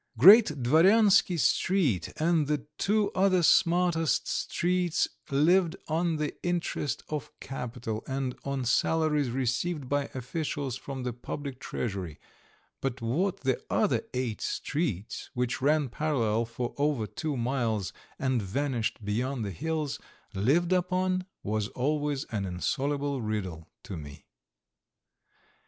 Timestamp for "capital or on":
7.39-8.65